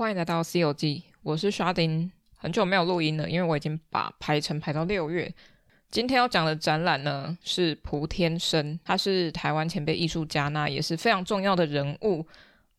[0.00, 5.30] 欢迎来到 C 游记，我是刷丁，很久没有录音了，因为我已经把排程排到六月。
[5.90, 12.26] 今天要讲的展览呢是蒲天生，他是台湾前辈艺术家，那也是非常重要的人物。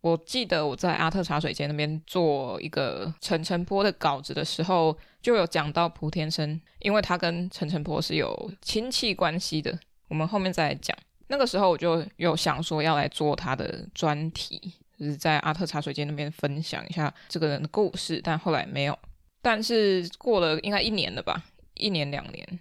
[0.01, 9.77] 我记得我在阿特茶水间那边做一个陈澄波的稿子的时候，就有讲到蒲天生，因为他跟陈澄波是有亲戚关系的。
[10.07, 10.97] 我们后面再来讲。
[11.27, 18.97] 那个时候我就有想说要来做他的专题，就是在阿特茶水间那边分享一下这个人的故事，但后来没有。
[19.41, 21.43] 但是过了应该一年了吧，
[21.73, 22.59] 一年两年，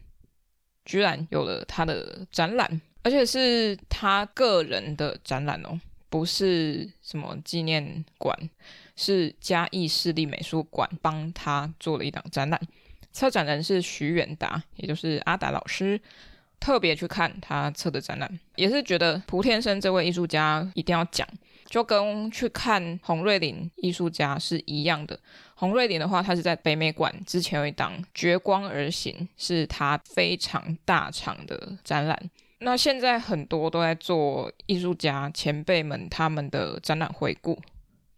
[0.87, 5.79] 居然有了他的展览，而且是他个人的展览哦。
[6.09, 8.35] 不是什么纪念馆，
[8.97, 12.60] 是嘉义市立美术馆帮他做了一档展览。
[13.13, 16.01] 策展人是徐远达，也就是阿达老师，
[16.59, 21.29] 特别去看他策的展览，也是觉得蒲天生这位艺术家一定要讲，
[21.71, 25.18] 就跟去看洪瑞麟艺术家是一样的。
[25.54, 32.30] 洪瑞麟的话，他是在北美馆之前有一档《绝光而行》，是他非常大场的展览。
[32.59, 37.59] 那现在很多都在做艺术家前辈们他们的展览回顾，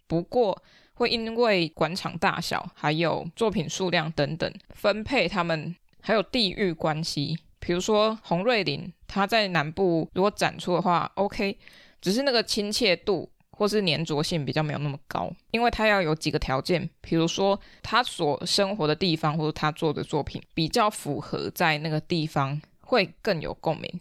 [0.07, 0.61] 不过
[0.95, 7.39] 会因为馆场大小、还有作品数量等等分配他们，还有地域关系。
[7.61, 11.57] 比如说洪瑞麟他在南部如果展出的话，OK，
[12.01, 13.31] 只是那个亲切度
[13.63, 24.01] 或是粘着性比较没有那么高，因为他要有几个条件，比如说他所生活的地方或者他做的作品比较符合在那个地方，会更有共鸣。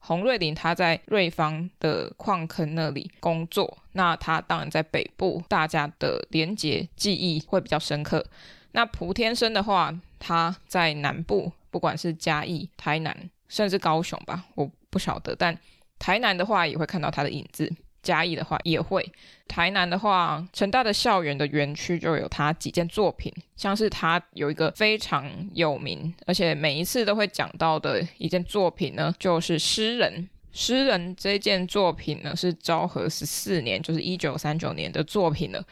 [0.00, 8.26] 洪瑞麟他在瑞芳的矿坑那里工作，那他当然在北部，大家的连结记忆会比较深刻。
[8.72, 15.56] 那蒲天生的话，他在南部，不管是嘉义、台南，甚至高雄吧，我不晓得，但
[15.96, 17.72] 台南的话也会看到他的影子。
[18.06, 19.04] 嘉义的话也会，
[19.48, 30.12] 台南的话，成大的校园的园区就有他几件作品，像是他有一个非常有名，而且每一次都会讲到的一件作品呢，就是《诗人》。
[30.58, 35.62] 《诗人》这件作品呢，是昭和十四年，就是一九三九年的作品了。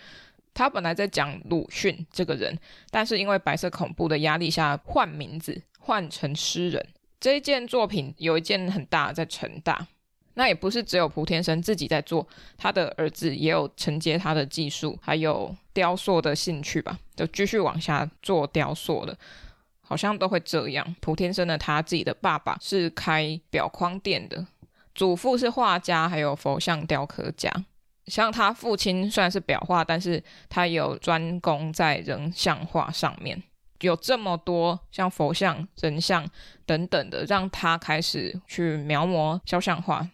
[0.53, 2.59] 他本来在讲鲁迅这个人，
[2.91, 6.87] 但是因为白色恐怖的压力下换名字，换成诗人。
[7.19, 9.87] 这一件作品有一件很大，在成大。
[10.35, 19.17] 那也不是只有蒲天生自己在做，他的儿子也有承接他的技术，还有雕塑的兴趣吧，就继续往下做雕塑的，
[19.81, 20.95] 好像都会这样。
[21.01, 24.45] 蒲天生的他自己的爸爸是开裱框店的，
[24.95, 27.51] 祖父是画家，还有佛像雕刻家。
[28.07, 33.43] 像他父亲虽然是裱画，但是他有专攻在人像画上面，
[33.81, 36.29] 有这么多像佛像、人像
[36.67, 40.07] 等等的，让他开始去描摹肖像画。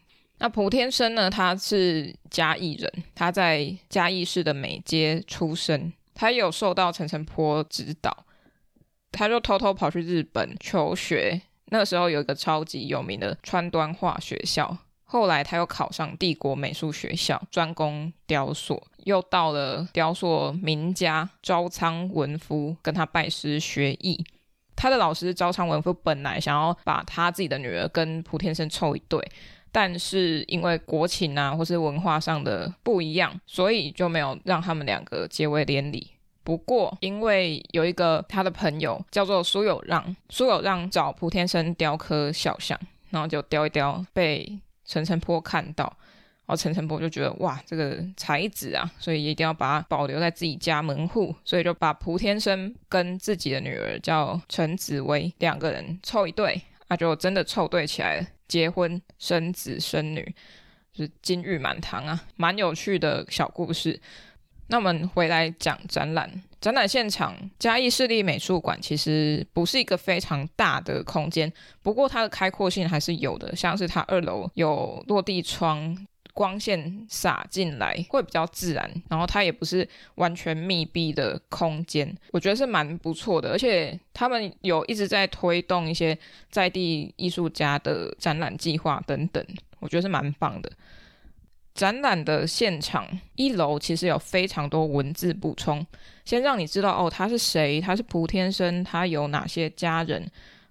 [0.43, 1.29] 那蒲天生呢？
[1.29, 8.25] 他是嘉义人，他在嘉义市的美街出生，他有受到陈澄波指导，
[9.13, 11.43] 他就偷偷跑去日本求学。
[11.67, 24.25] 那时候有一个超级有名的川端画学校，后来他又考上帝国美术学校，专攻雕塑，又到了雕塑名家朝仓文夫跟他拜师学艺。
[24.75, 29.23] 他的老师朝仓文夫本来想要把他自己的女儿跟蒲天生凑一对。
[29.73, 36.11] 但是因为国情啊，或是文化上的不一样，所以就没有让他们两个结为连理。
[36.43, 42.79] 不过，因为有一个他的朋友叫做苏有让，苏有让找蒲天生雕刻肖像，
[43.11, 58.27] 然后就雕一雕，被陈澄波看到，然后陈澄波就觉得哇，这个才子啊，所以一定要把他保留在自己家门户，所以就把蒲天生跟自己的女儿叫陈紫薇两个人凑一对，那就真的凑对起来了。
[58.51, 60.35] 结婚生子生女，
[60.93, 64.01] 就是金玉满堂啊，蛮有趣的小故事。
[64.67, 66.29] 那我们回来讲展览，
[66.61, 75.97] 展览现场，嘉义市立美术馆其实不是一个非常大的空间，不过它的开阔性还是有的，像是它二楼有落地窗。
[76.41, 83.51] 光线洒进来会比较自然，然后它也不是完全密闭的空间，我觉得是蛮不错的。
[83.51, 86.17] 而且他们有一直在推动一些
[86.51, 89.47] 在地艺术家的展览计划等等，
[89.81, 90.73] 我觉得是蛮棒的。
[91.75, 95.87] 展览的现场一楼其实有非常多文字补充，
[96.25, 100.27] 先让你知道哦，他是谁，他是蒲天生，他有哪些家人。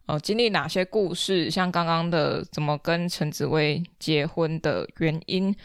[0.10, 1.52] 呃，经历哪些故事？
[1.52, 5.56] 像刚刚的怎么跟陈紫薇结婚的原因，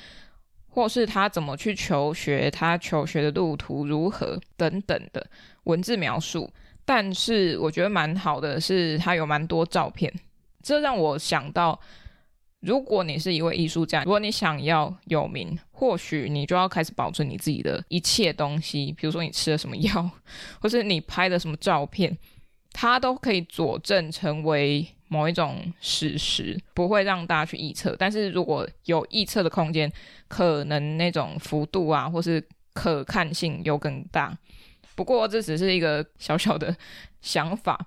[0.69, 5.27] 或是他怎么去求学，他求学的路途如何等等的
[5.63, 6.51] 文字描述。
[6.85, 10.13] 但是我觉得蛮好的是，他有蛮多照片，
[10.63, 11.81] 这让我想到
[12.61, 20.11] 如果你是一位艺术家，如果你想要有名，或许你就要开始保存你自己的一切东西，比如说你吃了什么药，
[20.61, 22.15] 或是你拍的什么照片，
[22.75, 27.97] 它都可以佐证成为某一种史实，不会让大家去臆测。
[27.99, 29.91] 但是如果有臆测的空间，
[30.29, 34.37] 可能那种幅度啊，或是可看性又更大。
[34.95, 36.77] 不过这只是一个小小的
[37.23, 37.87] 想法。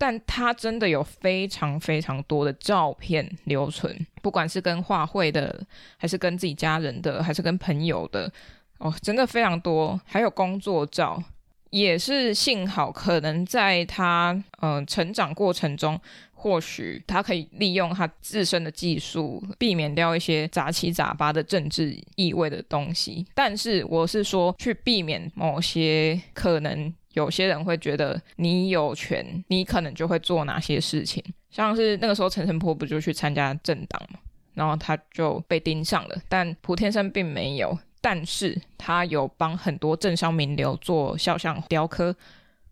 [0.00, 5.66] 但他真的有非常非常多的照片留存，不管是跟画会的，
[5.96, 8.32] 还是跟自己家人的，还是跟朋友的，
[8.78, 10.00] 哦，真的非常多。
[10.06, 11.20] 还有工作照，
[11.70, 16.00] 也是幸好，可能在他嗯、成长过程中，
[16.32, 23.26] 或许他可以利用他自身的技术，避免掉一些杂七杂八的政治意味的东西。
[23.34, 26.92] 但是我是说，去避免某些可能。
[27.14, 34.20] 有些人会觉得你有权，你可能就会做哪些事情，像是那个时候陈澄波不就去参加政党嘛，
[34.54, 37.76] 然后他就被盯上了，但蒲天生并没有，
[38.10, 42.16] 但是他有帮很多政商名流做肖像雕刻，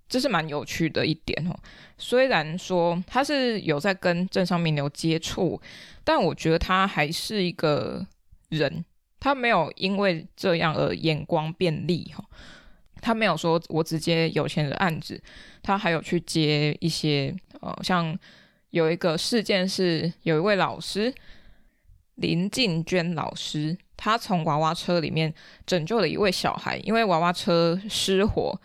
[0.08, 1.54] 这是蛮有趣的一点哦。
[1.98, 5.60] 虽然说他是有在跟政商名流接触，
[6.02, 8.06] 但我觉得他还是一个
[8.48, 8.82] 人，
[9.20, 12.24] 他没有因为这样而眼光变利哈。
[13.02, 15.22] 他没有说我只接有钱的案子，
[15.62, 18.18] 他还有去接一些呃，像
[18.70, 21.12] 有一个事件是有一位老师
[22.14, 25.32] 林静娟老师，他从娃娃车里面
[25.66, 28.58] 拯救了一位小孩，因为娃娃车失火，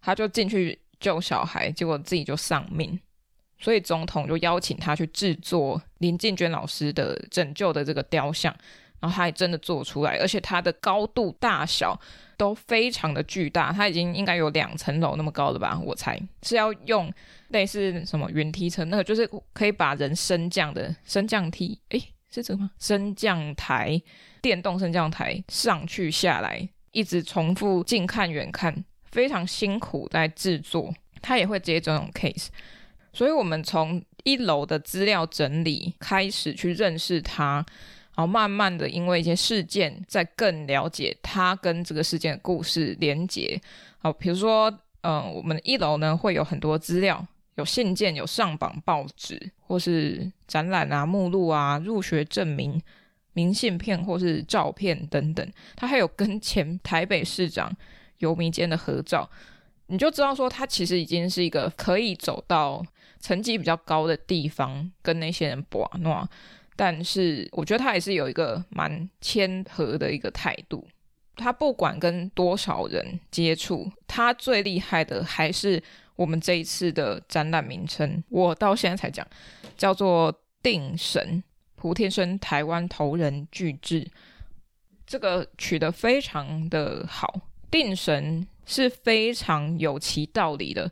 [0.00, 2.98] 他就进去救小孩，结果自己就丧命，
[3.58, 8.54] 所以总统就邀请他去制作林静娟老师的拯救的这个雕像，
[9.00, 12.00] 然后他也真的做出来，而且它的高度大小。
[12.38, 15.76] 都非常的巨大，它已经应该有两层楼那么高了吧？
[15.84, 17.12] 我猜是要用
[17.48, 22.00] 类似什么云梯车，那个就是可以把人升降的升降梯，诶，
[22.30, 22.70] 是这个吗？
[22.78, 24.00] 升降台，
[24.42, 30.92] 电动升降台上去下来，一直重复近看远看，非常辛苦在制作。
[31.20, 32.46] 他也会接这种 case，
[33.12, 37.64] 所以我们从一楼的资料整理开始去认识他。
[38.14, 43.60] 然后慢慢的，因为一些事件，再更了解他跟这个事件的故事连结。
[43.98, 44.68] 好，比如说，
[45.02, 47.24] 嗯、我们一楼呢会有很多资料，
[47.58, 52.80] 有信件，有上榜报纸，或是展览啊、目录啊、入学证明、
[53.32, 55.52] 明信片或是照片等等。
[55.74, 57.70] 他还有跟前台北市长
[58.18, 59.28] 游民间的合照，
[59.88, 62.84] 你就知道说他其实已经是一个可以走到
[63.18, 66.28] 层级比较高的地方，跟那些人搏诺。
[66.76, 70.86] 但是我觉得他也是有一个蛮谦和的一个态度。
[71.34, 75.82] 他不管跟多少人接触，他最厉害的还是
[76.18, 78.20] 我们这一次的展览名称。
[78.28, 79.24] 我到现在才讲，
[79.76, 81.40] 叫做“定神
[81.76, 84.10] 蒲天生台湾头人巨制”，
[85.06, 87.40] 这个取得非常的好。
[87.70, 90.90] 定神是非常有其道理的。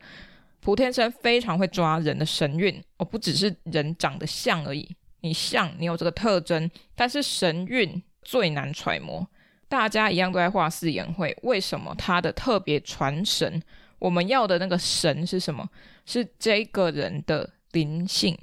[0.61, 4.89] 蒲天生非常会抓人的神韵，而不只是人长得像而已。
[5.22, 9.27] 你像，你有这个特征，但是神韵最难揣摩。
[9.69, 13.60] 大家一样都在画四眼会，为什么他的特别传神？
[13.98, 15.69] 我们要的那个神是什么？
[16.05, 18.36] 是这个人的灵性，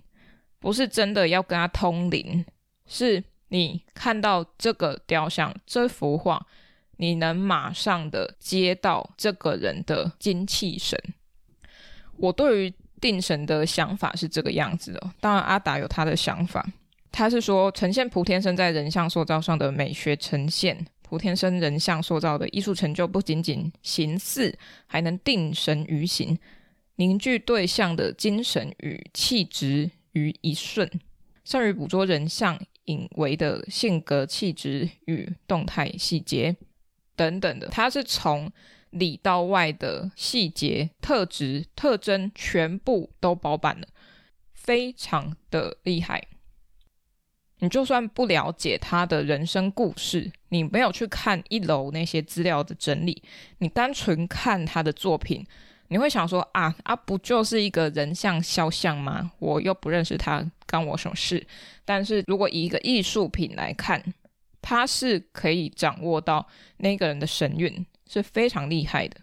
[0.60, 2.46] 不是真的要跟他通灵。
[2.86, 6.46] 是你看到这个雕像、这幅画，
[6.98, 11.00] 你能马上的接到这个人的精气神。
[12.18, 12.74] 我对于。
[13.02, 16.66] 定神的想法是这个样子的，当然阿达有他的想法，
[17.12, 24.58] 他是说呈现蒲天生在人像塑造上的美学呈现，蒲天生人像塑造的艺术成就不仅仅形似，
[24.88, 26.40] 还能定神于形，
[26.96, 30.90] 凝聚对象的精神与气质于一瞬，
[31.44, 36.56] 善于捕捉人像隐微的性格气质与动态细节
[37.16, 38.52] 等等的，他是从。
[38.94, 43.88] 里到外的细节、特质、特征全部都包办了，
[44.54, 46.28] 非常的厉害。
[47.64, 53.24] 你就算不了解他的人生故事，你没有去看一楼那些资料的整理，
[53.60, 55.48] 你单纯看他的作品，
[55.88, 59.32] 你会想说啊啊，不就是一个人像肖像吗？
[59.40, 61.42] 我又不认识他，干我什么事？
[61.86, 64.04] 但是如果以一个艺术品来看，
[64.62, 66.46] 他是可以掌握到
[66.80, 67.86] 那个人的神韵。
[68.06, 69.16] 是非常厉害的。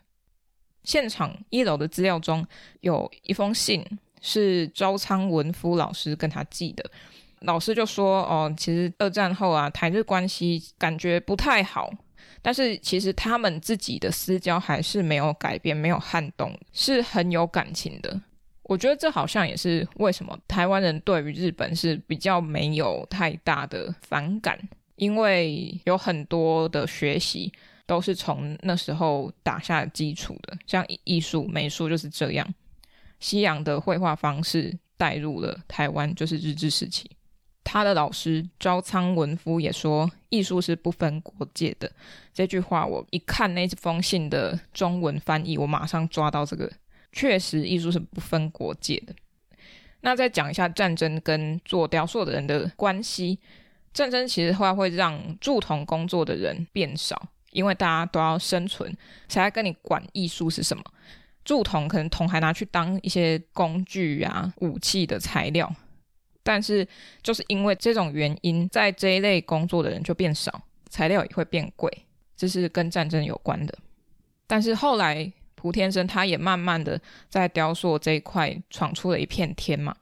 [0.83, 2.45] 现场一楼的资料中
[2.81, 3.85] 有一封信，
[4.21, 6.91] 是朝仓文夫老师跟他寄的。
[7.41, 11.91] 老师就说：“哦，其实二战后啊，台日关系感觉不太好，
[12.43, 18.21] 但是其实他们自己的私交还是没有改变，没有撼动，是很有感情的。”
[18.65, 24.57] 我觉得这好像也是为什么台湾人对于日本是比较没有太大的反感，
[24.95, 27.53] 因为有很多的学习
[27.85, 32.47] 都是从那时候打下基础的，像艺术、美术就是这样，
[33.19, 37.11] 西洋的绘画方式带入了台湾，就是日治时期。
[37.63, 41.91] 他的老师招仓文夫也说：“艺术是不分国界的。”
[42.33, 46.71] 这句话我一看那封信的中文翻译，我马上抓到这个，
[47.13, 49.15] 确实艺术是不分国界的。
[50.01, 53.39] 那再讲一下战争跟做雕塑的人的关系。
[53.93, 58.97] 战争其实话会让铸铜工作的人变少，因为大家都要生存，
[59.29, 60.83] 谁来跟你管艺术是什么？
[61.45, 65.71] 铸铜可能铜还拿去当一些工具啊、武器的材料。
[66.43, 66.87] 但是，
[67.23, 71.91] 就是因为这种原因，在这一类工作的人就变少，材料也会变贵，
[72.37, 73.79] 这是跟战争有关的。
[74.47, 79.95] 但是后来，蒲天生他也慢慢的在雕塑这一块闯出了一片天嘛。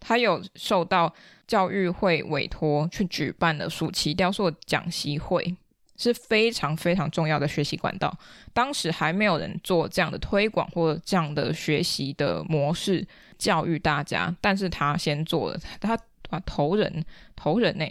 [0.00, 1.12] 他有受到
[1.46, 5.56] 教育会委托去举办的暑期雕塑讲习会，
[5.98, 8.16] 是非常非常重要的学习管道。
[8.54, 13.06] 当时还没有人做这样的推广或这样的学习的模式。
[13.38, 15.96] 教育大家，但是他先做了，他
[16.28, 17.04] 啊头人
[17.36, 17.86] 头人呢，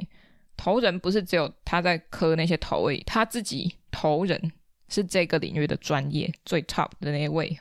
[0.58, 4.52] 头人不是只有他在磕那些头而已，他自己头人
[4.90, 7.58] 是这个领域的专业最 top 的那位，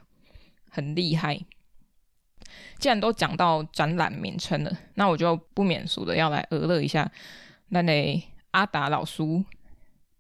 [0.69, 1.38] 很厉害。
[2.81, 7.09] 既然都讲到展览名称了，那我就不免俗的要来讹乐一下，
[7.69, 9.45] 那那阿达老叔，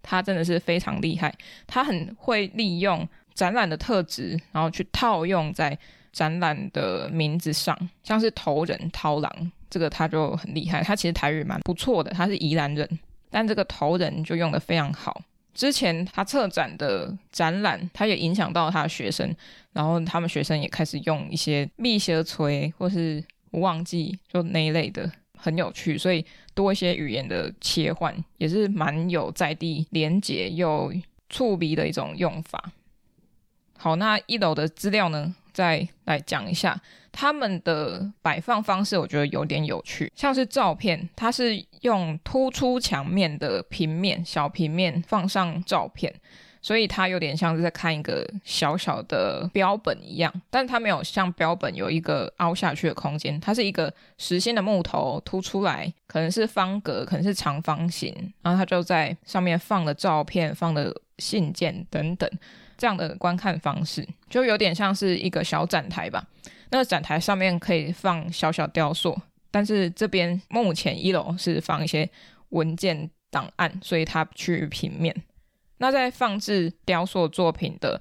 [0.06, 1.34] 他真的是非常厉害，
[1.66, 5.78] 他很会利用展览的特质，然后去套用在。
[6.12, 10.82] 展览的名字上，像是头人桃郎，这个他就很厉害。
[10.82, 12.88] 他其实台语蛮不错的，他是宜兰人，
[13.28, 15.20] 但这个头人就用的非常好。
[15.52, 19.30] 之前他策展的展览，他也影响到他的学生，
[19.74, 25.96] 然后他们学生也开始用一些密协锤或是我忘记就那一类的，很有趣。
[25.96, 26.24] 所以
[26.54, 30.92] 多一些语言的切换，也是蛮有在地连结又
[31.28, 32.72] 触鼻的一种用法。
[33.78, 35.34] 好，那一楼的资料呢？
[35.52, 36.78] 再来讲一下
[37.10, 40.12] 他们的摆放方式，我觉得有点有趣。
[40.14, 46.14] 像是照片，它是用突出墙面的平面小平面放上照片，
[46.60, 50.32] 所以它有点像是在看一个小小的标本一样。
[50.50, 62.30] 但是它没有像标本有一个凹下去的空间，它是一个实心的木头凸出来，可能是方格，可能是长方形，然后它就在上面放了照片，放了信件等等。
[62.78, 66.22] 这样的观看方式就有点像是一个小展台吧。
[66.68, 69.18] 那个展台上面可以放小小雕塑，
[69.50, 72.06] 但是这边目前一楼是放一些
[72.50, 75.14] 文件档案，所以它趋于平面。
[75.78, 78.00] 那在放置雕塑作品的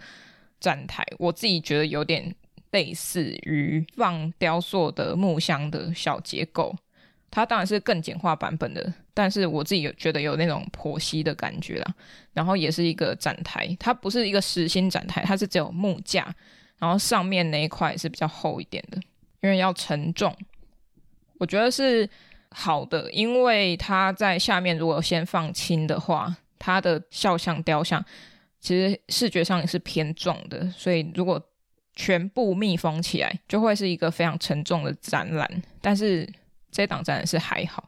[0.59, 2.33] 展台，我自己觉得有点
[2.71, 6.75] 类似于放雕塑的木箱的小结构。
[7.31, 11.95] 它当然是更简化版本的，但是我自己有觉得有那种婆媳的感觉啦。
[12.31, 16.33] 然后也是一个展台，它不是一个实心展台，它是只有木架，
[16.77, 18.97] 然后上面那一块是比较厚一点的，
[19.41, 20.33] 因为要承重。
[21.37, 22.09] 我觉得是
[22.51, 28.03] 好的，因为它在下面如果先放轻的话，它的肖像雕像
[28.59, 31.41] 其实视觉上也是偏重的，所以如果
[31.93, 35.49] 全部密封起来，就会是一个非常沉重的展览。
[35.81, 36.27] 但是
[36.71, 37.85] 这档展览是还好，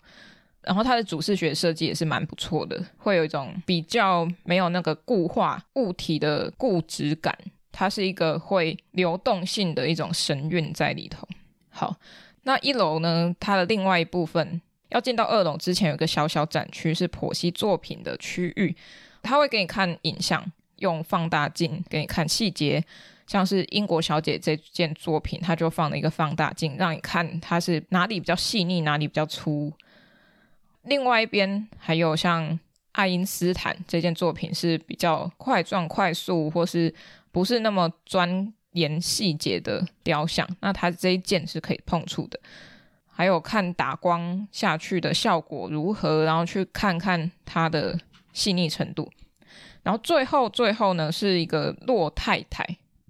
[0.62, 7.38] 然后它的主视觉设计也是蛮不错的，会有一种比较没有那个固化物体的固执感，
[7.72, 11.28] 它是一个会流动性的一种神韵在里头。
[11.70, 11.98] 好，
[12.44, 18.76] 那一楼呢，它的另外一部分要进到二楼之前，有个小小展区是剖析作品的区域，
[19.22, 20.46] 它会给你看影像，
[20.78, 22.84] 用放大镜给你看细节。
[23.28, 29.74] 像是英国小姐这件作品，它就放了一个放大镜，让你看它是哪里比较细腻，哪里比较粗。
[30.84, 32.58] 另外一边还有像
[32.94, 36.94] 爱因斯坦这件作品是比较块状、快速，或是
[37.34, 42.40] 不是那么钻研细节的雕像，那它这一件是可以碰触的。
[43.18, 48.00] 还有看打光下去的效果如何，然后去看看它的
[48.32, 49.12] 细腻程度。
[49.82, 52.64] 然后最后最后呢，是一个洛太太。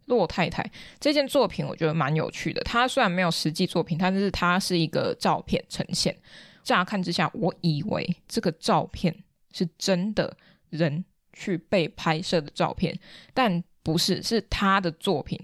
[0.05, 0.65] 洛太太
[0.97, 2.61] 这件作品我觉得蛮有趣的。
[2.63, 6.15] 它虽然没有实际作品，但是它是一个照片呈现。
[6.63, 9.13] 乍看之下，我以为这个照片
[9.51, 10.33] 是真的
[10.69, 12.97] 人去被拍摄的照片，
[13.33, 15.37] 但不是，是他的作品。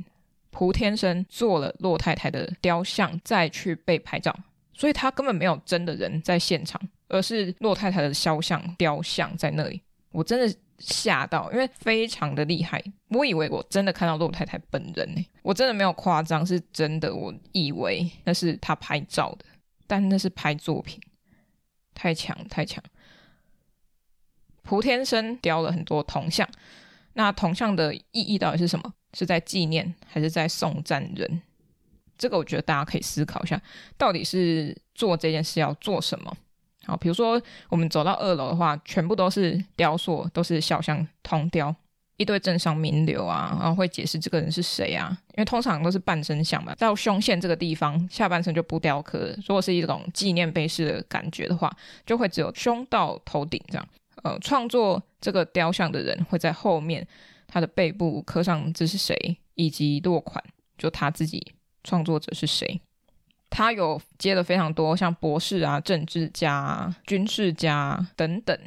[0.49, 4.33] 蒲天生做了洛太太的雕像，再去被拍照，
[4.73, 9.81] 所以他根本没有真的人在现场，而是洛太太的肖像雕像在那里。
[10.11, 12.83] 我真的吓到，因为非常的厉害。
[13.09, 17.13] 我以为我真的看到洛太太本人呢，我真的没有夸张，是真的。
[17.13, 19.45] 我以为那是他拍照的，
[19.87, 20.99] 但那是拍作品，
[21.93, 22.83] 太强太强。
[24.61, 26.47] 蒲天生雕了很多铜像，
[27.13, 28.93] 那铜像的意义到底是什么？
[29.13, 31.41] 是在纪念，还是在送战人？
[32.17, 33.61] 这个我觉得大家可以思考一下，
[33.97, 36.35] 到底是做这件事要做什么？
[36.85, 41.73] 好，比如说我们走到二楼的话，全部都是雕塑，都是肖像铜雕，
[42.17, 49.33] 一堆政商名流啊，然后会解释这个人是谁啊，因为通常都是半身像嘛，到胸线这个地方，下半身就不雕刻。
[49.47, 51.73] 如果是一种纪念碑式的感觉的话，
[52.05, 53.87] 就会只有胸到头顶这样。
[54.23, 57.05] 呃，创作这个雕像的人会在后面
[57.47, 60.43] 他的背部刻上这是谁，以及落款，
[60.77, 61.45] 就他自己
[61.83, 62.79] 创作者是谁。
[63.49, 68.57] 他有接了非常多，像博士啊、政治家啊、军事家啊等等，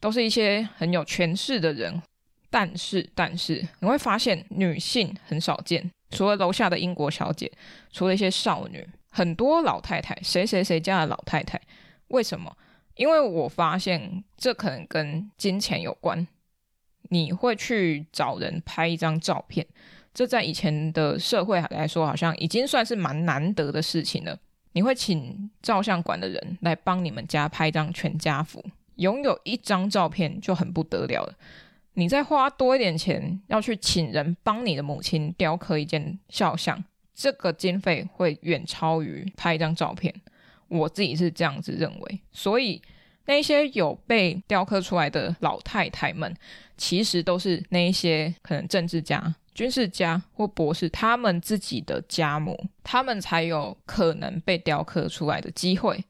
[0.00, 2.02] 都是一些很有权势的人。
[2.50, 7.50] 但是，但是你会发现女性很少见，除了楼下的英国小姐，
[7.92, 11.60] 除了一些少女，很多老太太，谁谁谁家的老太太，
[12.08, 12.54] 为什么？
[12.96, 16.26] 因为我发现这可能跟金钱有关。
[17.08, 19.66] 你会去找人拍一张照片。
[20.14, 24.38] 这在以前的社会来说，好像已经算是蛮难得的事情了。
[24.72, 28.64] 你会请照相馆的人来帮你们家拍一张全家福，
[28.96, 31.34] 拥有一张照片就很不得了了。
[31.94, 36.82] 你再花多一点钱要去请人帮你的母亲雕刻一件肖像，
[37.14, 40.14] 这个经费会远超于拍一张照片。
[40.68, 42.20] 我自己是这样子认为。
[42.32, 42.80] 所以
[43.26, 46.34] 那些有被雕刻出来的老太太们，
[46.78, 49.34] 其实都是那一些可能政治家。
[49.54, 56.02] 军事家或博士，他们自己的家母，他们才有可能被雕刻出来的机会。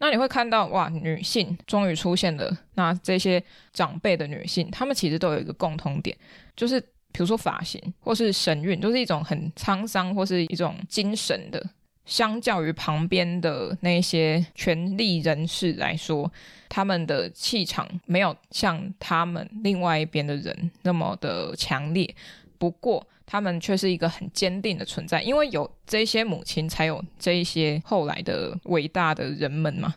[0.00, 2.56] 那你会看到，哇，女性终于出现了。
[2.74, 6.16] 那这些长辈的女性，她们其实都有一个共同点，
[6.54, 11.64] 就是比如说发型或是神韵，都是一种很沧桑或是一种精神的。
[12.04, 16.32] 相较于旁边的那些权力人士来说，
[16.68, 22.14] 他们的气场没有像他们另外一边的人那么的强烈。
[22.58, 29.94] 不过，他们却是一个很坚定的存在，因为有这些母亲，才有这一些后来的伟大的人们嘛。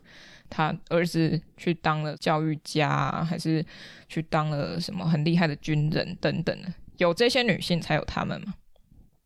[0.54, 3.66] 他儿子去当了教育家，还是
[4.10, 8.54] 去当了什么很厉害的军人等等的，有这些女性，才有他们嘛。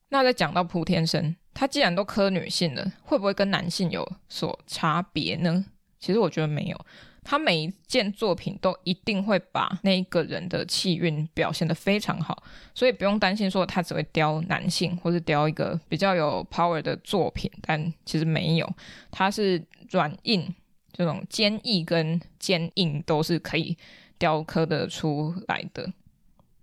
[0.09, 5.65] 那再讲到蒲天生，他既然都磕女性了，会不会跟男性有所差别呢？
[5.99, 6.85] 其实我觉得没有。
[7.25, 12.43] 他每一件作品都一定会把那个人的气韵表现得非常好，
[12.75, 18.73] 所以不用担心说他只会雕男性或是雕一个比较有 power 的作品，但其实没有，
[19.09, 20.53] 他是软硬
[20.93, 23.75] 这种坚毅跟坚硬都是可以
[24.19, 25.91] 雕刻得出来的。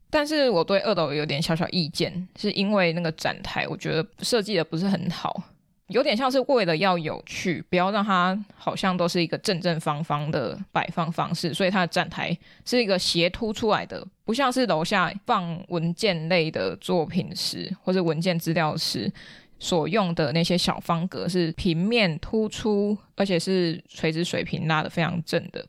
[0.09, 5.43] 但是我对二楼有点小小意见，是因为那个展台我觉得设计的不是很好。
[5.89, 19.13] 有点像是为了要有趣，不要让它好像都是一个正正方方的摆放方式，所以它的展台是一个斜凸出来的，不像是楼下放文件类的作品时或者文件资料时
[19.59, 25.65] 所用的那些小方格是平面突出，而且是垂直水平拉的非常正的。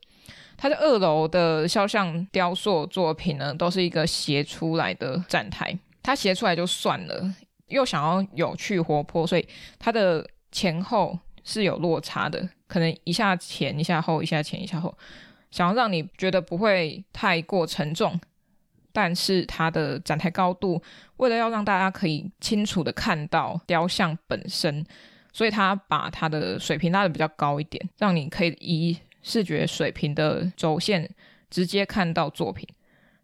[0.55, 7.33] 它的二楼的肖像雕塑作品呢，都是一个斜出来的展台，它斜出来就算了。
[7.67, 9.47] 又想要有趣活泼，所以
[9.79, 14.95] 它的前后是有落差的，可能一下前一下后，一下前一下后，
[15.51, 18.19] 想要让你觉得不会太过沉重。
[18.95, 20.79] 但是它的展台高度，
[21.17, 24.85] 为了要让大家可以清楚的看到雕像本身，
[25.31, 31.09] 所以它把它的水平拉的比较高一点，让你可以以视觉水平的轴线
[31.49, 32.69] 直接看到作品。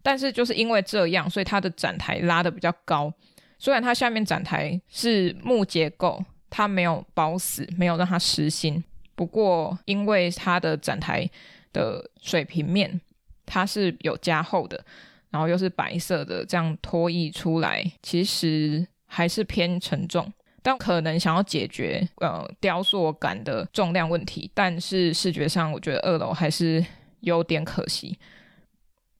[0.02, 3.14] 但是就是因为这样，所以它的展台拉的比较高。
[3.60, 8.84] 虽然它下面展台是木结构，它没有包死，没有让它实心。
[9.16, 11.30] 不过，因为它的展台
[11.74, 13.00] 的水平面
[13.46, 14.82] 它是有加厚的，
[15.30, 20.32] 然后又是白色的，这样拖曳出来，其实还是偏沉重。
[20.62, 26.86] 但可能想要解决呃雕塑感的重量问题，但是视觉上我觉得二楼还是
[27.20, 28.18] 有点可惜。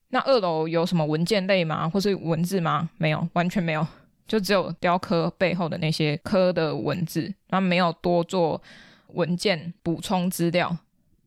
[0.10, 1.90] 那二楼有什么文件类吗？
[1.90, 2.90] 或是文字吗？
[2.98, 3.86] 没有，完全没有。
[4.30, 8.62] 就只有雕刻背后的那些刻的文字，然后没有多做
[9.08, 10.78] 文件补充资料，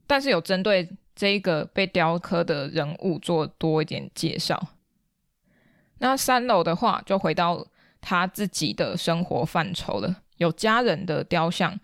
[0.07, 4.69] 但是有针对这一个被雕刻的人物做多一点介绍。
[5.99, 7.67] 那三楼的话，就回到
[8.01, 11.79] 他自己的生活范畴了，有家人的雕像，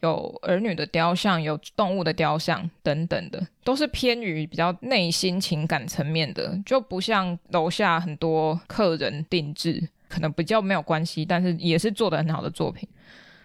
[0.00, 12.86] 有儿女的雕像，有动物的雕像等等的，都是偏于比较内心情感层面的，就不像楼下很多客人定制，可能比较没有关系，但是也是做的很好的作品。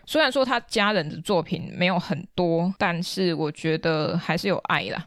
[0.06, 5.06] 虽然说他家人的作品没有很多，但是我觉得还是有爱啦。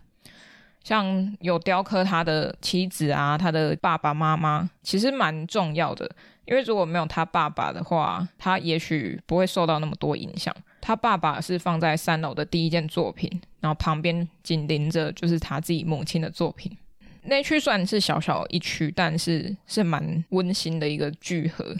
[0.83, 6.11] 像有雕刻他的妻子啊，他的爸爸妈妈，其实蛮重要的。
[6.47, 10.55] 因为如果没有他爸爸的话，他也许不会受到那么多影响。
[10.81, 16.75] 他爸爸是放在三楼的第一件作品，然后旁边紧邻着就是他自己母亲的作品。
[17.23, 21.77] 那区算是小小一区，但是是蛮温馨的一个聚合。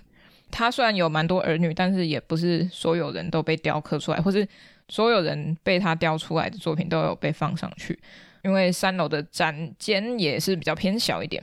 [0.51, 4.47] 他虽然有蛮多儿女，但是也不是所有人都被雕刻出来，或是
[4.89, 7.99] 所有人被他雕出来的作品都有被放上去。
[8.43, 11.43] 因为三楼的展间也是比较偏小一点，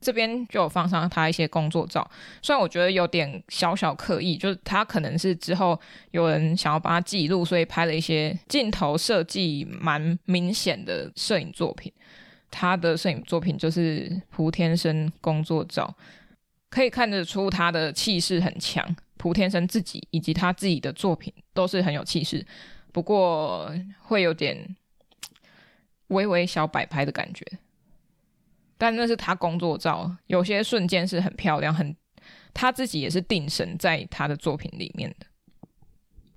[0.00, 2.08] 这边就有放上他一些工作照。
[2.42, 11.92] 虽然我觉得有点小小刻意，就是他可能是之后有人想要把它记录，所以拍了一些镜头设计蛮明显的摄影作品。
[12.54, 15.92] 他的摄影作品就是蒲天生工作照，
[16.70, 18.96] 可以看得出他的气势很强。
[19.16, 22.46] 蒲天生自己以及他自己的作品都是很有气势，
[22.92, 24.76] 不过会有点。
[26.08, 27.44] 微微小摆拍的感觉，
[28.76, 31.96] 但那是他工作照，有些瞬间是很漂亮，很
[32.52, 35.26] 他自己也是定神在他的作品里面的。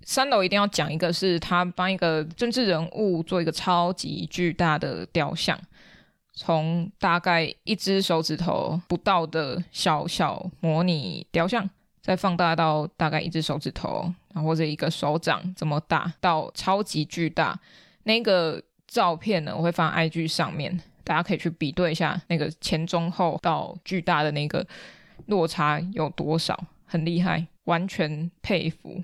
[0.03, 5.59] 三楼一定要讲一个，是他帮一个政治人物做一个超级巨大的雕像，
[6.37, 11.67] 从大概一只手指头不到的小小模拟雕像，
[12.01, 17.59] 再放大到大概一只手指头，然后或者一个手掌这么大，到超级巨大
[18.03, 18.61] 那个。
[18.89, 24.65] 照片呢，我会放 IG 上面，大家可以去比对一下那个前中后到巨大的那个
[25.25, 29.03] 落差有多少，很厉害，完全佩服。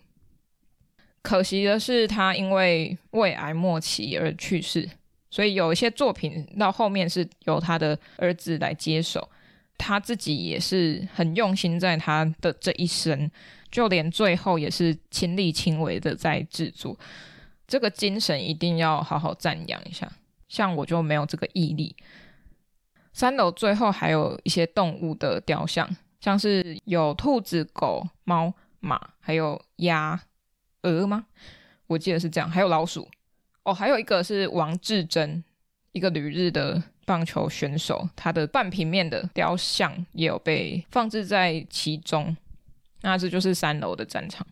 [1.22, 4.90] 可惜的是，他因为胃癌末期而去世，
[5.34, 9.28] 所以有一些作品到后面是由他的儿子来接手，
[9.80, 13.32] 他自己也是很用心在他的这一生，
[13.72, 16.96] 就连最后也是亲力亲为的在制作。
[17.66, 20.08] 这个精神一定要好好赞扬一下，
[20.50, 21.96] 像我就没有这个毅力。
[23.12, 30.22] 三楼最后还有一些动物的雕像，像是有兔子、狗、猫、马，还有鸭、
[30.84, 31.26] 鹅吗？
[31.88, 33.10] 我记得是这样，还有老鼠。
[33.64, 35.44] 哦，还有一个是王志珍，
[35.92, 42.36] 一个旅日的棒球选手，他的半平面的雕像也有被放置在其中。
[43.02, 44.46] 那这就是三楼的战场。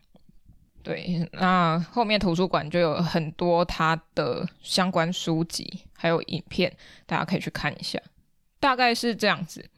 [0.84, 8.02] 对，那后面图书馆就有很多他的相关书籍，还有影片，大家可以去看一下。
[8.60, 9.70] 大概是这样子，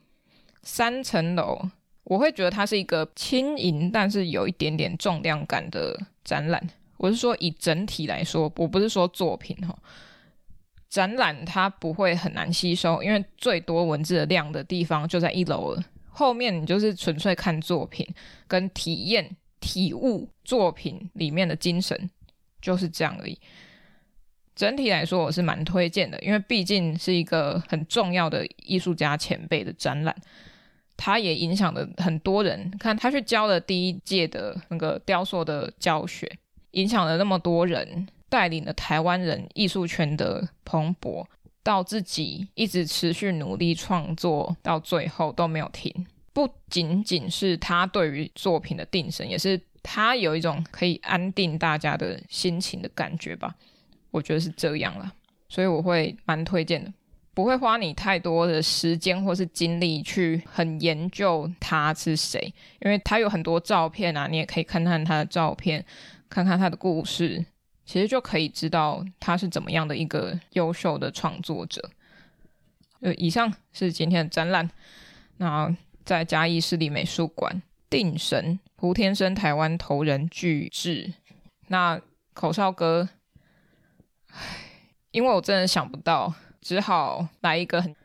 [0.61, 1.69] 三层楼，
[2.03, 6.69] 我会觉得它是一个轻盈，但是有一点点重量感的展览。
[7.03, 9.77] 我是说以整体来说，我不是说作品哈。
[10.87, 18.07] 展览它不会很难吸收，因为最多文字的量的地方就在一楼了，后面你就是纯粹看作品
[18.47, 19.35] 跟体验。
[19.65, 22.09] 体悟作品里面的精神
[22.61, 23.39] 就是这样而已。
[24.53, 30.13] 整体来说，我是蛮推荐的，因为毕竟是一个很重要的艺术家前辈的展览，
[30.97, 32.69] 他也影响了很多人。
[32.77, 36.29] 看他去教了第一届的那个雕塑的教学，
[36.73, 41.25] 影响了那么多人，带领了台湾人艺术圈的蓬勃，
[41.63, 45.91] 到自己一直持续努力创作，到最后都没有停。
[46.33, 53.55] 不仅仅是他对于作品的定神，也是他有一种可以安定大家的心情的感觉吧。
[54.09, 55.11] 我觉得是这样啦，
[55.47, 56.91] 所以我会蛮推荐的，
[57.35, 65.85] 不会花你太多的时间或是精力去很研究他是谁，因为他有很多照片啊，你也可以看看他的照片，
[66.33, 67.45] 看看他的故事，
[67.85, 71.91] 其实就可以知道他是怎么样的一个优秀的创作者。
[73.01, 74.69] 呃，以上是今天的展览，
[75.37, 75.75] 那。
[76.05, 81.13] 在嘉义市立美术馆定神胡天生台湾头人巨制，
[81.69, 82.01] 那
[82.33, 83.07] 口哨歌，
[84.27, 84.37] 唉，
[85.11, 87.95] 因为我真的想不到，只好来一个很。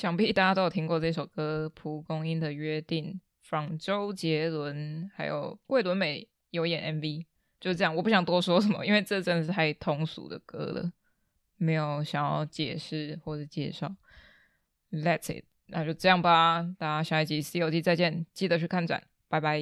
[0.00, 7.26] 想必大家都有听过这首歌《蒲公英的约定》，from 周杰伦，还有桂纶镁有演 MV。
[7.60, 10.90] 就这样，我不想多说什么，因为这真的是太通俗的歌了，
[11.58, 13.94] 没有想要解释或者介绍。
[14.90, 19.60] That's it，那就这样吧，大家下一集《西游记》再见，记得去看展，拜拜。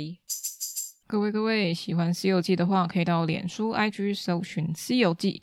[1.09, 5.43] 各位各位，喜欢《西游记》的话，可以到脸书、IG 搜寻《西游记》。